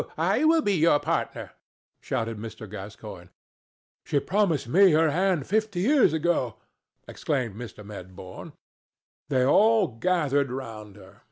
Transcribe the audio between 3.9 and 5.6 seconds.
"She promised me her hand